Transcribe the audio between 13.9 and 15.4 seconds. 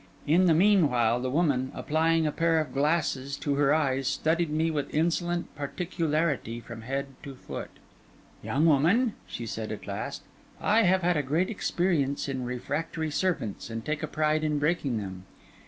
a pride in breaking them.